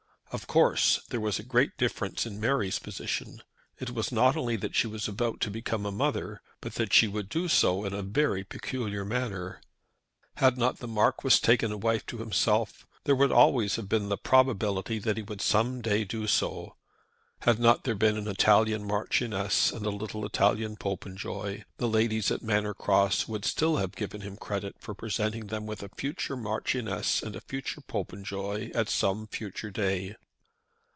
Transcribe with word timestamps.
Of 0.33 0.47
course 0.47 1.01
there 1.09 1.19
was 1.19 1.39
a 1.39 1.43
great 1.43 1.75
difference 1.77 2.25
in 2.25 2.39
Mary's 2.39 2.79
position. 2.79 3.43
It 3.79 3.89
was 3.89 4.13
not 4.13 4.37
only 4.37 4.55
that 4.55 4.75
she 4.77 4.87
was 4.87 5.05
about 5.09 5.41
to 5.41 5.51
become 5.51 5.85
a 5.85 5.91
mother, 5.91 6.41
but 6.61 6.75
that 6.75 6.93
she 6.93 7.05
would 7.05 7.27
do 7.27 7.49
so 7.49 7.83
in 7.83 7.91
a 7.93 8.01
very 8.01 8.45
peculiar 8.45 9.03
manner. 9.03 9.61
Had 10.35 10.57
not 10.57 10.77
the 10.77 10.87
Marquis 10.87 11.35
taken 11.41 11.73
a 11.73 11.77
wife 11.77 12.05
to 12.05 12.19
himself, 12.19 12.87
there 13.03 13.13
would 13.17 13.33
always 13.33 13.75
have 13.75 13.89
been 13.89 14.07
the 14.07 14.15
probability 14.17 14.99
that 14.99 15.17
he 15.17 15.23
would 15.23 15.41
some 15.41 15.81
day 15.81 16.05
do 16.05 16.27
so. 16.27 16.77
Had 17.41 17.57
there 17.57 17.63
not 17.63 17.83
been 17.99 18.17
an 18.17 18.27
Italian 18.27 18.85
Marchioness 18.85 19.71
and 19.71 19.83
a 19.83 19.89
little 19.89 20.23
Italian 20.27 20.75
Popenjoy, 20.75 21.63
the 21.77 21.87
ladies 21.89 22.29
at 22.29 22.43
Manor 22.43 22.75
Cross 22.75 23.27
would 23.27 23.45
still 23.45 23.77
have 23.77 23.93
given 23.95 24.21
him 24.21 24.37
credit 24.37 24.75
for 24.79 24.93
presenting 24.93 25.47
them 25.47 25.65
with 25.65 25.81
a 25.81 25.89
future 25.97 26.37
marchioness 26.37 27.23
and 27.23 27.35
a 27.35 27.41
future 27.41 27.81
Popenjoy 27.81 28.69
at 28.75 28.89
some 28.89 29.25
future 29.25 29.71
day. 29.71 30.15